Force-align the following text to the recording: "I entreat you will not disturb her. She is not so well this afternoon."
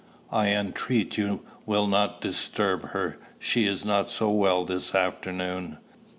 "I 0.31 0.47
entreat 0.47 1.15
you 1.19 1.45
will 1.67 1.85
not 1.85 2.21
disturb 2.21 2.87
her. 2.87 3.19
She 3.37 3.67
is 3.67 3.85
not 3.85 4.09
so 4.09 4.31
well 4.31 4.65
this 4.65 4.95
afternoon." 4.95 5.77